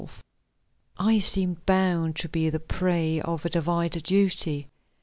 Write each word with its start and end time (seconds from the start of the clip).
SEARCHINGS 0.01 0.23
I 0.97 1.19
seemed 1.19 1.65
bound 1.67 2.15
to 2.15 2.27
be 2.27 2.49
the 2.49 2.59
prey 2.59 3.21
of 3.21 3.45
a 3.45 3.51
divided 3.51 4.01
duty. 4.01 4.67